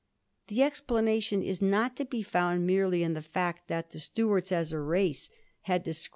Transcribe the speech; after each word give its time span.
The 0.47 0.63
explanation 0.63 1.43
is 1.43 1.61
not 1.61 1.95
to 1.97 2.05
be 2.05 2.23
found 2.23 2.65
merely 2.65 3.03
m 3.03 3.13
the 3.13 3.21
fact 3.21 3.67
that 3.67 3.91
the 3.91 3.99
Stuarts, 3.99 4.51
as 4.51 4.71
a 4.71 4.79
race, 4.79 5.29
had 5.65 5.83
discredited 5.83 5.99
VOL. 6.07 6.09